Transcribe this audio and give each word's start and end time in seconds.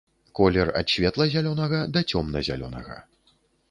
Колер 0.37 0.71
ад 0.79 0.87
светла-зялёнага 0.95 1.85
да 1.97 2.05
цёмна-зялёнага. 2.09 2.95